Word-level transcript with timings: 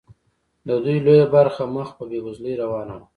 د 0.67 0.69
دوی 0.83 0.97
لویه 1.05 1.27
برخه 1.35 1.63
مخ 1.75 1.87
په 1.97 2.03
بیوزلۍ 2.09 2.53
روانه 2.63 2.93
وه. 2.99 3.05